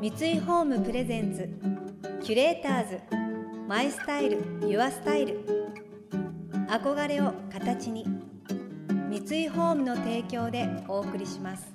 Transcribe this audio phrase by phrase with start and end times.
[0.00, 1.46] 三井ホームプレゼンツ
[2.24, 3.00] キュレーターズ
[3.68, 5.44] マイスタイルユアスタイル。
[6.70, 8.06] 憧れを形に
[9.10, 11.70] 三井ホームの提供でお送りします。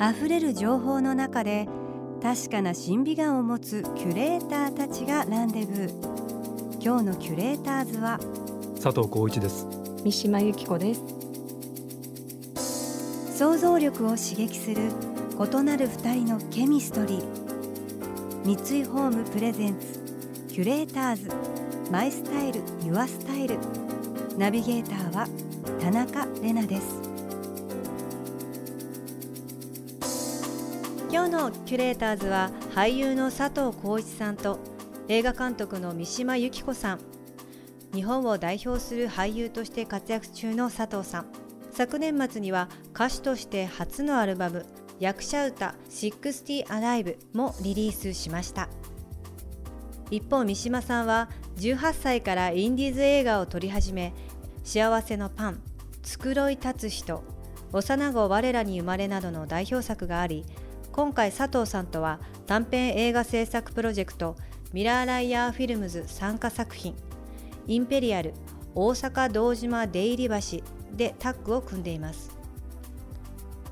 [0.00, 1.66] 溢れる情報の中で
[2.22, 6.80] 確かな審美眼を持つキュレーターたちがランデブー。
[6.80, 8.20] 今日のキュレーターズは
[8.80, 9.66] 佐藤浩一です。
[10.04, 11.17] 三島由紀子です
[13.38, 14.90] 想像力を刺激する
[15.38, 18.44] 異なる二人のケミストリー。
[18.44, 20.00] 三井ホームプレゼンツ
[20.48, 21.30] キュレーターズ。
[21.88, 23.56] マイスタイルユアスタイル。
[24.36, 25.28] ナビゲーターは
[25.80, 27.00] 田中れなです。
[31.08, 34.58] 今日のキュレーターズは俳優の佐藤浩市さんと
[35.06, 37.00] 映画監督の三島由紀子さん。
[37.94, 41.26] 日本を代表する俳優として活躍中の佐藤さん。
[41.70, 44.66] 昨年末には歌手として初のアルバム
[44.98, 48.68] 「役者歌60 Alive」もリリースしました。
[50.10, 54.14] 一方三島さんは18歳からインディーズ映画を撮り始め
[54.64, 55.62] 「幸せのパン」
[56.02, 57.22] 「繕い立つ人」
[57.70, 60.44] 「幼子我らに生まれ」などの代表作があり
[60.90, 64.34] 今回佐藤さんとは短編映画制作プロジェクト
[64.72, 66.96] ミラーライヤーフィルムズ参加作品
[67.68, 68.34] インペリアル
[68.74, 70.64] 大阪堂島出入り橋
[70.96, 72.37] でタッグを組んでいます。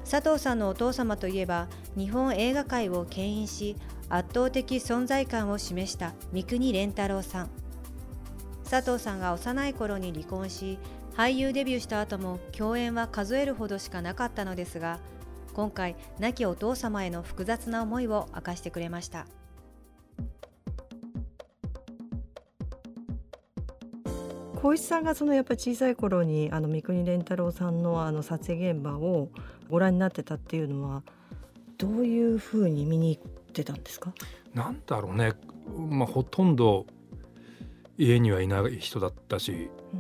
[0.08, 3.76] 佐藤さんのお父様といえば日本映画界を牽引し
[4.08, 7.50] 圧倒的存在感を示した三國連太郎さん。
[8.70, 10.78] 佐藤さんが幼い頃に離婚し
[11.16, 14.98] 俳優デビューした後も共演は数えるほどしかなかったのですが
[15.54, 19.26] 今回亡きお父様への複雑な思いを明かしてくれました。
[24.66, 29.28] 小石さんがそのやっぱり小さい頃にあの三國連太郎さんのあの撮影現場を
[29.70, 31.04] ご覧になってたっていうのは
[31.78, 34.12] どういうふうに見に行ってたんですか？
[34.54, 35.34] なんだろうね、
[35.88, 36.84] まあ、ほとんど
[37.96, 39.96] 家にはいない人だったし、う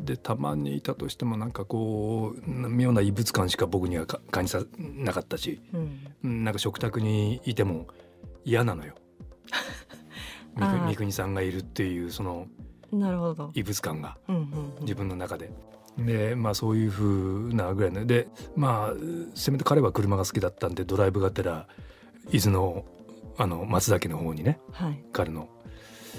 [0.00, 5.60] ん、でたまにいたとしてもなんかこう妙な異物感しか僕には感じさなかったし、
[6.22, 7.86] うん、なんか食卓にいても
[8.46, 8.94] 嫌なのよ。
[10.56, 12.46] 三國さんがいるっていうその
[12.92, 13.50] なるほど。
[13.54, 14.16] 異物感が。
[14.80, 15.50] 自分の中で。
[15.98, 18.06] でまあそういうふうなぐらいの。
[18.06, 18.94] でまあ
[19.34, 21.66] せめて彼は車が好きだったんでドライブがてら
[22.30, 22.84] 伊豆の
[23.38, 25.48] あの松崎の方にね、はい、彼の。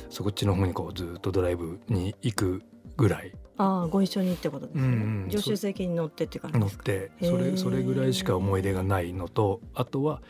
[0.09, 2.63] そこっちの方にこうずっとドライブに行く
[2.95, 3.33] ぐらい。
[3.57, 10.21] ああご一緒にってことですね、うんうん、助手席に乗ってって感じ乗ってそれそれぐらいしか思い出がないのとあとは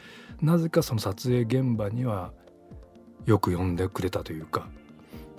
[0.41, 2.31] なぜかその撮影現場には
[3.25, 4.69] よく呼んでくれたというか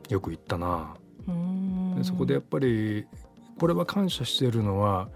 [0.08, 0.96] よく行ったな。
[1.96, 3.06] でそこでやっぱり
[3.58, 5.08] これは感謝しているのは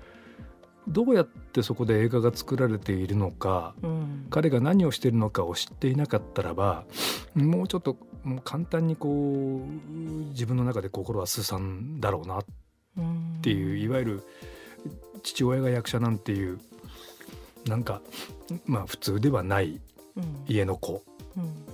[0.88, 6.84] どうやってそこで映画が作られているのか、うん、彼が何をしているのかを知っていなかったらば
[7.34, 7.96] もうちょっと
[8.44, 10.00] 簡単にこう
[10.30, 12.44] 自分の中で心はすさんだろうなっ
[13.40, 14.22] ていう、いわゆる
[15.22, 16.58] 父親が役者なんていう
[17.66, 18.00] なんか
[18.64, 19.80] まあ普通ではない
[20.46, 21.02] 家の子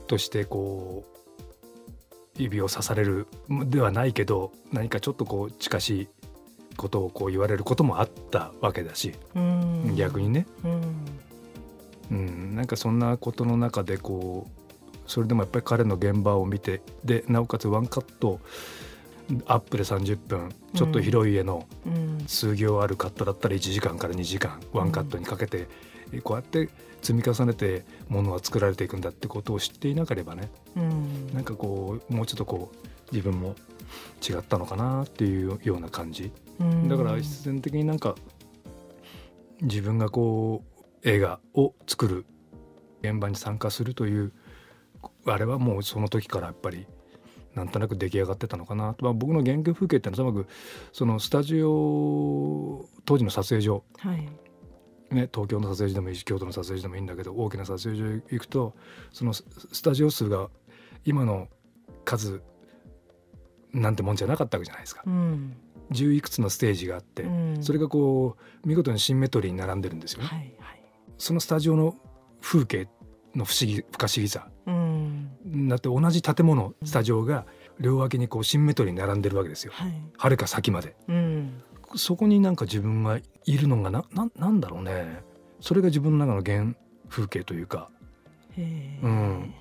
[0.07, 1.18] としてこう
[2.39, 3.27] 指を刺される
[3.67, 6.09] ではないけど何かちょっとこう近しい
[6.77, 9.15] ことをこう言われることもあったわけだし。
[9.97, 10.47] 逆にね。
[12.11, 12.55] うん。
[12.55, 14.59] なんかそんなことの中でこう
[15.09, 18.41] それでもやっぱり彼の現場を見てでなおかつワンカット
[19.47, 21.67] アップで30分ちょっと広い家の
[22.27, 25.67] 数行あるカットだったら1時間から2時間ワンカットにかけて
[26.23, 26.69] こうやって
[27.03, 33.55] 積み重ねてものは作られていくんだってことを知っていなければね、うん、なんかこうもうちょっとこう自分も
[34.29, 38.15] 違ったのかなっていうような感じ、うん、だから必然的になんか
[39.63, 40.63] 自分がこ
[41.03, 42.27] う映画を作る
[43.03, 44.33] 現場に参加するという
[45.27, 46.87] あれはもうその時からやっぱり
[47.55, 50.53] なんとなく出来上がってたのかなまあ、僕の原型風景っていうのはともかく
[50.93, 54.29] そのスタジオ当時の撮影所、はい、
[55.11, 58.75] ね、東京の撮影所でもいいし京都の撮影所でもいいんだけど大きな撮影所へ行くと
[59.13, 59.45] そのス
[59.83, 60.51] タジオ数が
[61.05, 61.49] 今の
[62.05, 62.43] 数
[63.73, 65.03] なんてもんじゃなかったわけじゃないですか。
[65.07, 65.57] うん。
[65.91, 70.27] 十いくつのステージがあって、うん、それがこう見事にシンメトリーに並んでるんですよね。
[70.27, 70.83] はいはい、
[71.17, 71.95] そのスタジオの
[72.41, 72.89] 風景
[73.35, 77.47] の不思議不可思議さ、うん、だって同じ建物スタジオが
[77.81, 79.73] 両脇にこうシンメトリーに並んでるわけですよ。
[80.17, 81.63] はる、か先まで、うん、
[81.97, 85.23] そこになんか自分がいるのがなななんだろうね。
[85.61, 86.75] それが自分の中の原
[87.09, 87.91] 風景というか。
[88.59, 89.55] うん、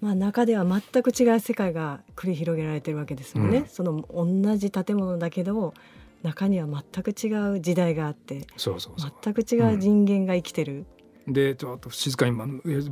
[0.00, 5.74] まあ、中では全く違う世界が繰り広げられてるわけですもんね、うん、その同じ建物だけど
[6.22, 9.12] 中には全く違う時代があってそうそうそう。
[9.20, 10.86] 全く違う人間が生きてる。
[11.26, 12.36] うん、でちょっと静かに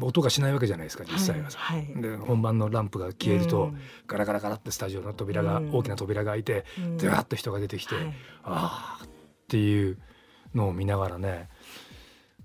[0.00, 1.50] 音がしないわけじゃないですか実際は。
[1.50, 1.92] さ、はい。
[1.92, 8.04] はい、で本番のランプが消えると、うん、ガラガラガラってスタジオの扉が、うん、大きな扉が開いて、うん、でわっと人が出てきて、はい、
[8.44, 9.08] ああっ
[9.48, 9.98] ていう
[10.54, 11.48] のを見ながらね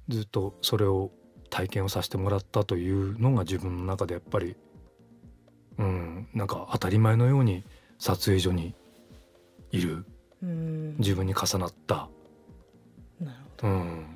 [0.09, 1.11] ずっとそれを
[1.49, 4.55] 体験をさせてもらったというのが自分の中でやっぱり
[5.77, 7.63] うんなんか当たり前のように
[7.99, 8.73] 撮影所に
[9.71, 10.05] いる。
[10.99, 12.09] 自分に重なった。
[13.21, 14.12] なるほど、うん、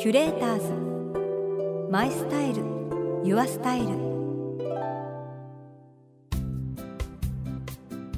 [0.00, 1.90] キュレーターズ。
[1.90, 2.62] マイスタイル。
[3.22, 3.88] ユアスタイル。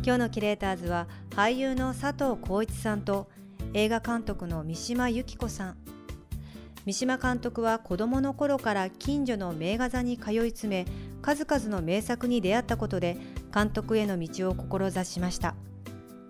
[0.04, 3.28] 今日のキュレーターズは俳優の佐藤浩一さんと
[3.74, 5.76] 映画監督の三島由紀子さん。
[6.86, 10.90] 三島監督は子どもの頃から近所の名画座に通い詰め
[11.20, 13.16] 数々の名作に出会ったことで
[13.52, 15.56] 監督への道を志しました。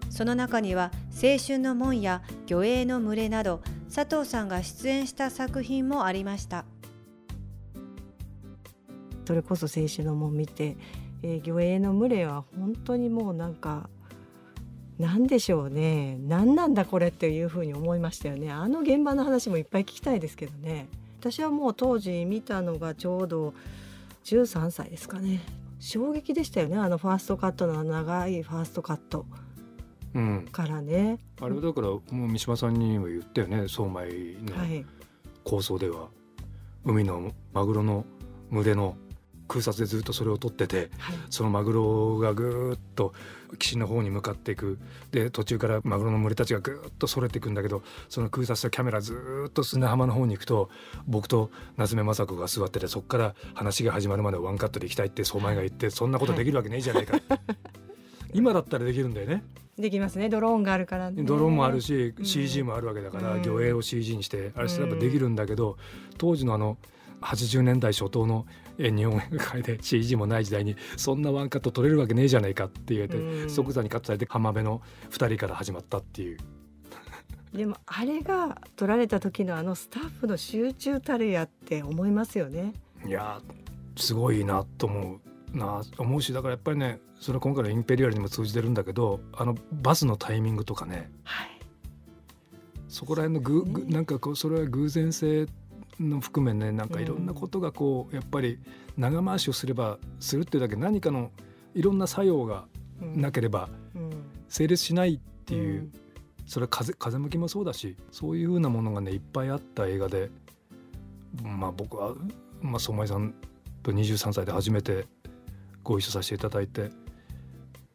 [0.08, 3.60] その中には「青春の門」や「魚影の群れ」など
[3.94, 6.65] 佐藤さんが出演した作品もありました。
[9.27, 10.79] それこそ「青春の門」見て、
[11.23, 13.91] えー、魚影の群れは本当にもうなんか
[14.99, 16.17] 何でしょうね。
[16.27, 18.50] 何なんだこれっていうふうに思いましたよね。
[18.50, 20.89] あの現場の話もいっぱい聞きたいですけどね。
[21.21, 23.53] 私はもう当時見たのがちょうど
[24.25, 25.41] 13歳ですかね。
[25.81, 26.79] 衝撃でしたよね。
[26.79, 29.27] あのファーストカットの長いファーストカット。
[30.50, 34.85] からね、うん、あれはだからもう三島さんにも言ったよね相米の
[35.44, 36.09] 構想では、はい、
[36.85, 38.05] 海のマグロの
[38.50, 38.97] 群れの
[39.49, 43.12] 空撮でずっとそれを撮ってて、はい、そのマグロがぐっと
[43.59, 44.79] 岸の方に向かっていく。
[45.11, 50.70] で途中からマグロの群れたちがぐっとそれていくんだけどその空撮とキャメラずっと砂浜の方に行くと
[51.06, 57.23] 僕と夏目雅子が座っててそこから話が始まるまでワンカットで行きたいって相馬が言ってそんなことできるわけねえじゃないか、はい、
[58.32, 59.44] 今だったらできるんだよね。
[59.79, 60.29] できますね。
[60.29, 65.76] ドローンがあるから、ね、ドローンもあるし、CG もあるわけだから、魚影を CG にしてあれすればできるんだけど、
[66.19, 66.76] 当時のあの
[67.23, 68.46] 80年代初頭の
[68.79, 76.38] 日本映画界で CG もない時代にそんなワンカット撮れるわけねえじゃないかって言われて即座にカットされて浜辺の2人から始まったっていう。
[77.55, 82.73] でもあれが撮られた時のあのスタッフの集中たるやって思いますよね。
[83.06, 83.40] いや
[83.96, 91.49] すごいなと思うな思うしだからやっぱりねそれ今回のインペリアルにも通じてるんだけどあのバスのタイミングとかね、はい、
[92.88, 95.46] そこら辺のぐ、ね、なんかこうそれは偶然性
[96.00, 98.58] の含めねなんかいろんなことがこうやっぱり
[98.96, 101.31] 長回しをすればするっていうだけ何かの
[101.75, 102.64] いろんな作用が
[103.00, 103.69] なければ
[104.48, 105.90] 成立しないっていう、
[106.46, 110.31] それは風風向きもそうだしそういうふうなものがねいっぱいあった映画で
[111.43, 112.14] まあ僕は、
[112.60, 113.34] まあ、相馬井さん
[113.82, 115.06] と23歳で初めて
[115.82, 116.90] ご一緒させていただいて。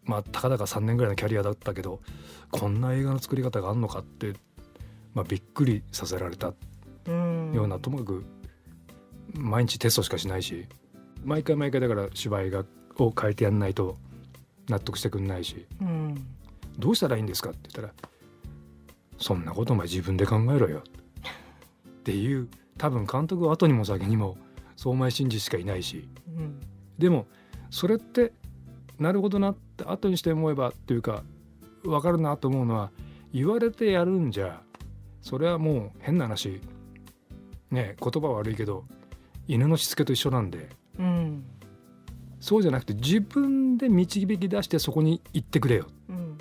[0.03, 1.99] まあ、たかだか3年ぐらいのキャリアだったけど
[2.49, 4.35] こんな映画の作り方があるのかって、
[5.13, 6.53] まあ、びっくりさせられた。
[7.53, 8.25] ようなともかく
[9.33, 10.65] 毎日テストしかしないし
[11.23, 12.65] 毎回毎回だから芝居が
[12.99, 13.97] を変えてやんないと
[14.69, 16.27] 納得してくんないし、うん、
[16.77, 17.93] どうしたらいいんですかって言ったら
[19.19, 20.83] 「そんなことお前自分で考えろよ」
[21.89, 24.37] っていう多分監督は後にも先にも
[24.75, 26.59] 相前真司しかいないし、うん、
[26.97, 27.27] でも
[27.69, 28.33] それって
[28.99, 31.23] なるほどなって後にして思えばっていうか
[31.83, 32.91] 分かるなと思うのは
[33.33, 34.61] 言われてやるんじゃ
[35.21, 36.61] それはもう変な話。
[37.69, 38.85] ね言葉悪いけど
[39.47, 41.43] 犬のしつけと一緒なんで、うん、
[42.39, 46.37] そうじゃなくて自分で導き出してそこに行ってくれよ、うんうん、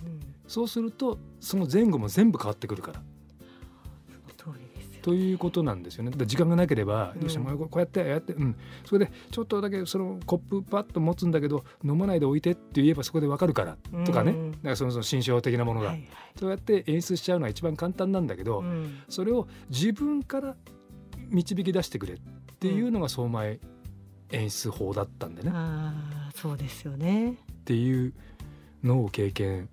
[0.47, 3.03] そうするとその前後も全部変わってくるから。
[5.07, 6.11] ということなんですよね。
[6.27, 20.57] 時間がなければ、どうしてもこうやってやって、うん、それでちょっとだけそのコップパッと持つんだけど飲まないで置いてって言えばそこでわかるからとかね、だからそのその心象的なものが、はいはい、そうやって演出しちゃうのは一番簡単なんだけど、うん、それを自分から
[21.29, 22.19] 導き出してくれっ
[22.59, 23.61] ていうのが相前
[24.33, 25.53] 演出法だったんでね。
[25.55, 27.31] あそうですよね。
[27.31, 27.35] っ
[27.65, 28.13] ていう
[28.83, 29.69] のを経験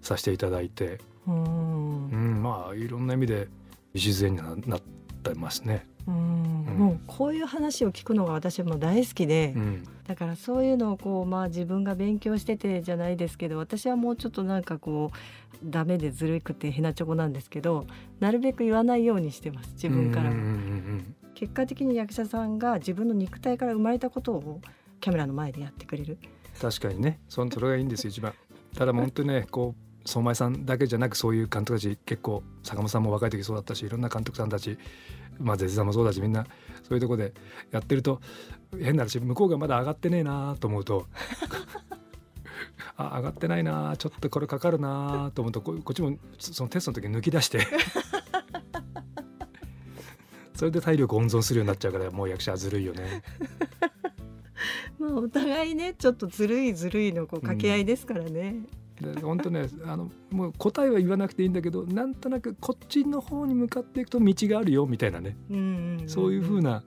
[0.00, 3.48] させていただいて、うん、うん、まあいろんな意味で
[4.06, 4.80] 礎になっ
[5.22, 5.86] てますね。
[6.06, 6.14] うん、
[6.78, 17.86] もうこういう話を聞くのが私も大好きで、うん、だからそういうのをこうまあ自分が勉強しててじゃないですけど私はもうちょっとなんかこうダメでずるくてへなちょこなんですけど
[18.20, 20.32] なるべく言わないようにしてます自分から。
[21.34, 24.60] 結果的に役者さんが自分の肉体から生まれたことを
[25.00, 26.18] キャメラの前でやってくれる。
[26.60, 27.20] 確かにね。
[27.28, 28.34] そそれがいいんですよ一番。
[28.74, 34.78] ただ本当にねこう相前さんだけじゃなくそういう監督たち結構坂本さんも若い時そうだったしいろんな監督さんたち
[35.38, 36.46] まあ絶さんもそうだしみんな
[36.82, 37.34] そういうとこで
[37.70, 38.22] やってると
[38.80, 41.06] 変な話向こうがまだ上がってねえなと思うと
[42.96, 47.60] あ上がってないなちょっとこれかかるなと思うとこっちもそのテストの時抜き出して
[50.56, 53.22] それで体力温存するようになっちゃうからもう役者はずるいよね。
[54.98, 58.56] まあお互いねちょっとずるいずるいのこう掛け合いですからね。
[59.22, 66.82] 本当ねあのもう答えは言わなくていいんだけどなんとなくこっちの方に向かっていくと道があるよみたいなね、うんうんうん、そういうふうな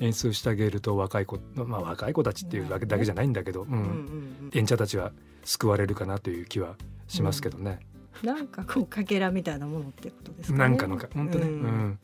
[0.00, 5.12] 演出してあげると若い子、まあ、若い子たちっていうわけだけじゃないんだけど、うん、うんうん、演者たちは
[5.44, 6.76] 救われるかなという気は
[7.06, 7.80] しますけどね。
[8.22, 10.58] うん、なんかこうかけらみたいなものってことですかね。
[10.58, 11.98] なんかのか本当ね、うん。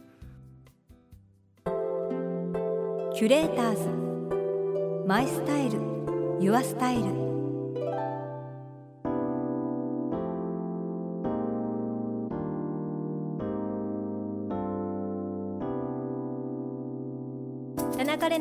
[3.15, 5.07] キュレーターズ。
[5.07, 5.97] マイスタイル。
[6.39, 7.26] ユアスタイル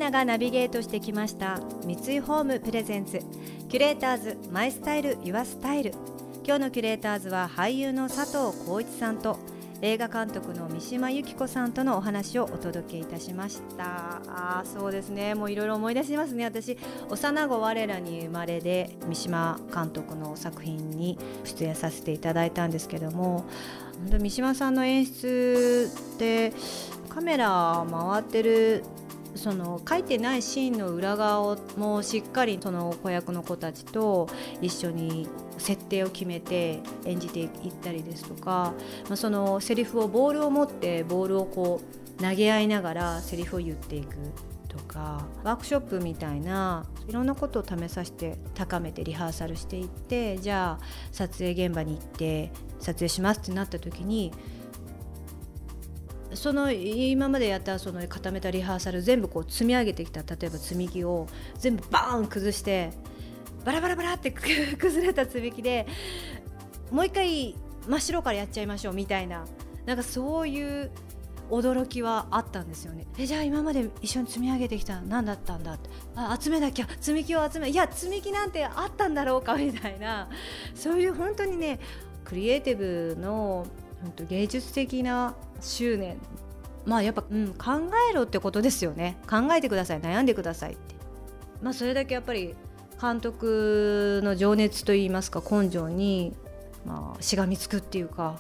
[0.06, 3.20] 田中れながナビゲートしてきました三井ホームプレゼンツ
[3.70, 5.94] キュレーターズマイスタイルユアスタイル。
[6.46, 9.40] 今日のキュレーターズは俳優の佐藤浩一さんと
[9.82, 14.22] 映画監督の三島由紀子さんとのお話をお届けいたしました。
[14.28, 15.34] あそうですね。
[15.34, 16.46] もういろいろ思い出しますね。
[16.46, 16.78] 私
[17.10, 23.46] 幼子我らに生まれで三島監督の作品に出演させていただいたんですけども
[24.02, 26.54] 本当三島さんの演出って
[27.10, 28.84] カメラ回ってる
[29.36, 34.28] その書いてないシーンの裏側をもうしっかりその子役の子たちと
[34.62, 35.28] 一緒に
[35.58, 37.50] 設定を決めて演じていっ
[37.82, 38.74] たりですとか、
[39.08, 41.82] まあ、そのセリフをボールを持ってボールをこ
[42.20, 44.16] う投げ合いながらセリフを言っていく
[44.70, 54.34] とかワークショップみたいないろんなことを試させて高めてリハーサルしていってじゃあ撮影現場に行って撮影しますってなった時に
[56.36, 61.28] その今までやったその固めたリハーサル全部こう積み上げてきた例えば積み木を
[61.58, 62.92] 全部バーン崩して
[63.64, 64.32] バラバラバラって
[64.78, 65.88] 崩れた積み木で
[66.92, 67.56] もう一回
[67.88, 69.46] 真っ白からやっちゃいましょうみたいな
[69.86, 70.92] なんかそういう
[71.52, 73.06] 驚きはあったんですよね。
[73.20, 75.74] えじゃあ今まで一緒に積み上げてきた何だったんだ？
[75.76, 80.28] ってあ集めなきゃ積み木を集めいや積み木なんてあったんだろうかみたいな
[80.74, 81.80] そういう本当にね
[82.24, 82.78] クリエイティ
[83.16, 83.68] ブの
[84.02, 86.18] 本当芸術的な執念。
[86.86, 89.18] まあやっぱ、うん、考えろってことですよね。
[89.30, 90.02] 考えてください。
[90.02, 90.96] 悩んでくださいって。
[91.62, 92.56] まあそれだけやっぱり
[93.02, 96.34] 監督の情熱といいますか根性に、
[96.86, 98.38] まあ、しがみつくっていうか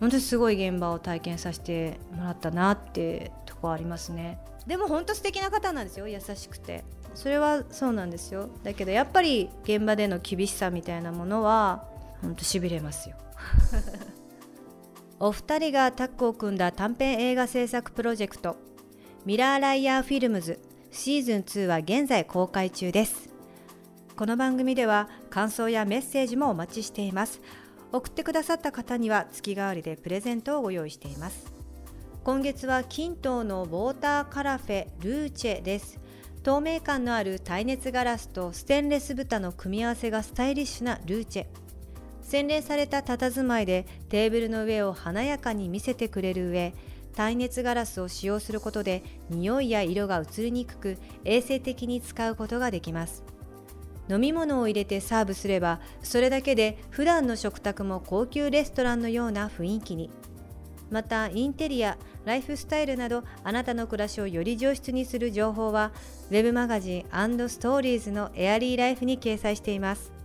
[0.00, 4.38] 本当にすごい現場を体験させてもらったなってとこありますね。
[4.66, 6.08] でも本当素敵な方なんですよ。
[6.08, 6.84] 優しくて。
[7.14, 8.48] それはそうなんですよ。
[8.62, 11.84] だけどやっぱり現場での厳しさみたいなものは
[12.22, 13.16] 本当しびれますよ
[15.24, 18.56] お二人がタッグを組んだ短編映画制作プロジェクト
[19.24, 20.58] ミラーライヤーフィルムズ
[20.90, 23.28] シーズン2は現在公開中です。
[24.16, 27.40] この番組では感想やメッセージもお待ちしています。
[27.92, 31.52] 送ってくださった方には月替わりでプレゼントをご用意しています。
[32.24, 36.00] 今月は金東のウォーターカラフェルーチェです。
[36.42, 41.61] 透明感のある耐熱ガラスとステンレス蓋の組み合わせがスタイリッシュなルーチェ。
[42.32, 46.72] 洗練された佇まいでテーブルの上を華やかに見せてくれる上
[47.14, 50.96] 耐熱ガラスを使用することで匂いや色が移りにくく
[51.26, 53.22] 衛生的に使うことができます。
[54.08, 60.08] 飲み物を入れてサーブすればそれだけで普段の食卓も高級レストランのような雰囲気に。
[60.90, 65.92] またインテリアライフスタイルなどあなたの暮らしをより上質にする情報は
[66.30, 67.04] Web マガジン
[67.50, 70.21] ストーリーズのエアリーライフに掲載しています。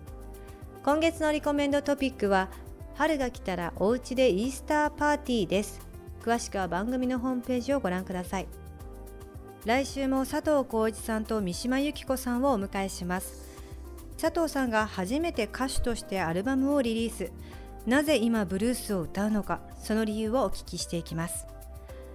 [0.88, 2.48] 今月のリコメンドトピックは
[2.96, 5.82] 春が来たらお家でイースターパーティーです。
[6.22, 8.48] 詳しくは番組のホームページをご覧ください。
[9.66, 13.60] 来週も佐藤浩一さんと三島由紀子さんをお迎えします。
[14.18, 17.34] 佐藤さんが初めて歌手としてアルバムをリリース。
[17.86, 21.48] なぜ今ブルースを歌うのかその理由をお聞きしていきます。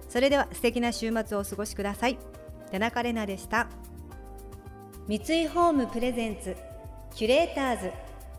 [0.09, 2.17] それでは素敵な週末をお過ごしください。
[2.71, 3.67] 田中れなでした。
[5.07, 6.57] 三井ホームプレゼンツ
[7.13, 8.12] キュレーターズ。